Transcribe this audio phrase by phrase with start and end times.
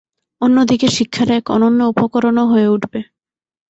[0.41, 2.99] অন্যদিকে, শিক্ষার এক অনন্য উপকরণও হয়ে উঠবে।